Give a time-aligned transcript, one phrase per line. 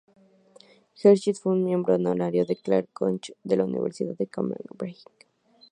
[0.95, 5.03] Hersey fue un miembro honorario del Clare College, de la Universidad de Cambridge.